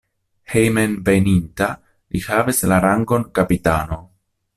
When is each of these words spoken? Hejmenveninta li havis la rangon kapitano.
Hejmenveninta 0.51 1.67
li 2.15 2.21
havis 2.31 2.63
la 2.73 2.81
rangon 2.87 3.27
kapitano. 3.41 4.01